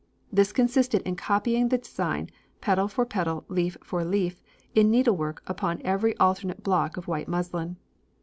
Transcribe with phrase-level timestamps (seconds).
[0.33, 4.41] This consisted in copying the design, petal for petal, leaf for leaf,
[4.73, 7.77] in needlework upon every alternate block of white muslin.